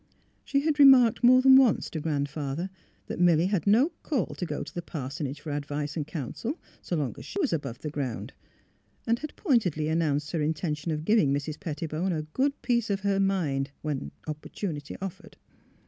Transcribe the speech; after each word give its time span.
She 0.43 0.61
had 0.61 0.79
remarked 0.79 1.23
more 1.23 1.43
than 1.43 1.55
once 1.57 1.87
to 1.91 1.99
Grandfather 1.99 2.71
that 3.05 3.19
Milly 3.19 3.45
had 3.45 3.67
no 3.67 3.91
call 4.01 4.25
to 4.33 4.47
go 4.47 4.63
to 4.63 4.73
the 4.73 4.81
parsonage 4.81 5.39
for 5.41 5.51
advice 5.51 5.95
and 5.95 6.07
counsel, 6.07 6.59
so 6.81 6.95
long 6.95 7.13
as 7.19 7.25
she 7.25 7.39
was 7.39 7.53
above 7.53 7.79
ground, 7.91 8.33
and 9.05 9.19
had 9.19 9.35
pointedly 9.35 9.89
announced 9.89 10.31
her 10.31 10.39
inten 10.39 10.75
tion 10.75 10.91
of 10.91 11.05
giving 11.05 11.31
Mrs. 11.31 11.59
Pettibone" 11.59 12.13
a 12.13 12.23
good 12.33 12.59
piece 12.63 12.89
of 12.89 13.01
her 13.01 13.19
mind," 13.19 13.69
whenever 13.83 14.09
opportunity 14.27 14.95
offered. 14.99 15.37